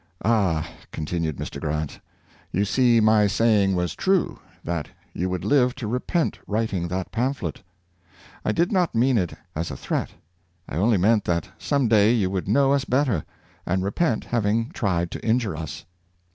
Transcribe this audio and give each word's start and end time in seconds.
"Ah," 0.25 0.67
con 0.91 1.05
tinued 1.05 1.33
Mr. 1.33 1.59
Grant," 1.61 1.99
you 2.51 2.65
see 2.65 2.99
my 2.99 3.27
saying 3.27 3.75
was 3.75 3.93
true, 3.93 4.39
that 4.63 4.89
you 5.13 5.29
would 5.29 5.45
live 5.45 5.75
to 5.75 5.85
repent 5.87 6.39
writing 6.47 6.87
that 6.87 7.11
pamphlet. 7.11 7.61
I 8.43 8.51
did 8.51 8.71
not 8.71 8.95
mean 8.95 9.19
it 9.19 9.33
as 9.55 9.69
a 9.69 9.77
threat— 9.77 10.09
I 10.67 10.75
only 10.77 10.97
meant 10.97 11.25
that 11.25 11.49
some 11.59 11.87
day 11.87 12.13
you 12.13 12.31
would 12.31 12.47
know 12.47 12.73
us 12.73 12.83
better, 12.83 13.23
and 13.63 13.83
repent 13.83 14.23
having 14.25 14.71
tried 14.71 15.11
to 15.11 15.23
injure 15.23 15.55
us." 15.55 15.85